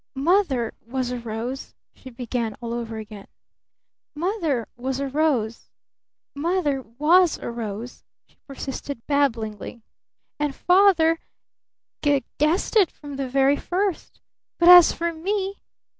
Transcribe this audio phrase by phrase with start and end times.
[0.15, 3.27] "Mother was a rose," she began all over again.
[4.15, 5.69] "Mother was a rose.
[6.33, 9.83] Mother was a rose," she persisted babblingly.
[10.39, 11.19] "And Father
[12.01, 14.19] g guessed it from the very first!
[14.57, 15.61] But as for me